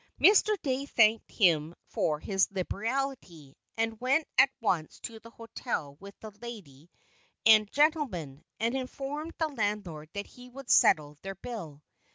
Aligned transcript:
Mr. 0.19 0.59
Dey 0.63 0.87
thanked 0.87 1.29
him 1.31 1.75
for 1.85 2.19
his 2.19 2.47
liberality, 2.51 3.55
and 3.77 4.01
went 4.01 4.27
at 4.35 4.49
once 4.59 4.99
to 5.01 5.19
the 5.19 5.29
hotel 5.29 5.95
with 5.99 6.19
the 6.21 6.31
lady 6.41 6.89
and 7.45 7.71
gentleman, 7.71 8.43
and 8.59 8.73
informed 8.73 9.35
the 9.37 9.49
landlord 9.49 10.09
that 10.13 10.25
he 10.25 10.49
would 10.49 10.71
settle 10.71 11.19
their 11.21 11.35
bill. 11.35 11.83